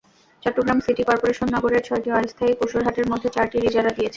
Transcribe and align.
Chittagong 0.43 0.79
city 0.85 1.03
corporation 1.09 1.47
নগরের 1.55 1.85
ছয়টি 1.87 2.09
অস্থায়ী 2.13 2.53
পশুর 2.59 2.81
হাটের 2.85 3.07
মধ্যে 3.11 3.29
চারটির 3.35 3.67
ইজারা 3.69 3.91
দিয়েছে। 3.91 4.09